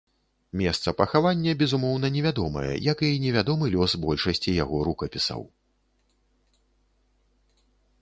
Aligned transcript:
Месца 0.61 0.93
пахавання, 1.01 1.53
безумоўна, 1.59 2.09
невядомае, 2.15 2.73
як 2.91 3.05
і 3.09 3.21
невядомы 3.27 3.65
лёс 3.77 3.91
большасці 4.09 4.59
яго 4.59 4.83
рукапісаў. 4.91 5.49